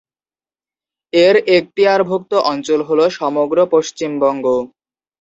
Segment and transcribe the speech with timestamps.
[1.13, 4.45] এর এক্তিয়ারভুক্ত অঞ্চল হল সমগ্র পশ্চিমবঙ্গ।